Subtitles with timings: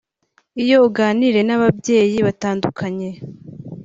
[0.63, 3.09] Iyo uganiriye n’ababyeyi batandukanye